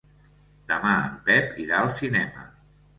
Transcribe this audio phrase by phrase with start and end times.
[0.71, 2.53] Demà en Pep irà al cinema.